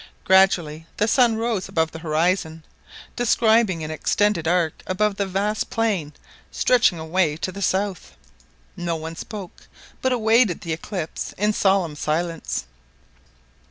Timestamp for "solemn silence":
11.53-12.65